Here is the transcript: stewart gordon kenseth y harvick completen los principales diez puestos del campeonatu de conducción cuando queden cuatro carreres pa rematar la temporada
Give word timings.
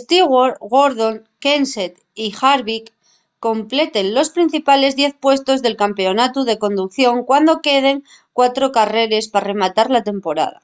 stewart 0.00 0.56
gordon 0.72 1.16
kenseth 1.46 1.96
y 2.24 2.26
harvick 2.38 2.86
completen 3.46 4.14
los 4.14 4.30
principales 4.30 4.94
diez 4.94 5.14
puestos 5.24 5.62
del 5.62 5.80
campeonatu 5.84 6.40
de 6.44 6.60
conducción 6.64 7.24
cuando 7.28 7.62
queden 7.66 7.98
cuatro 8.36 8.66
carreres 8.76 9.24
pa 9.32 9.40
rematar 9.50 9.88
la 9.92 10.06
temporada 10.10 10.60